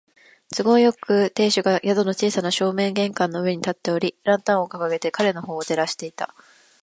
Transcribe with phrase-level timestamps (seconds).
[0.57, 6.33] 都合よく、亭主が宿の小さな正面階段の上に立っており、ランタンをかかげて彼のほうを照らしていた。